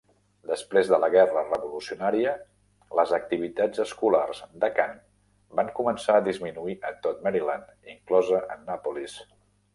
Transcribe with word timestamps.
Després 0.51 0.87
de 0.91 0.97
la 1.01 1.09
guerra 1.15 1.41
revolucionària, 1.49 2.31
les 3.01 3.13
activitats 3.17 3.83
escolars 3.85 4.41
de 4.65 4.71
cant 4.81 4.97
van 5.61 5.71
començar 5.83 6.17
a 6.17 6.25
disminuir 6.31 6.75
a 6.91 6.93
tot 7.07 7.23
Maryland, 7.29 7.71
inclosa 7.97 8.43
Annapolis. 8.59 9.21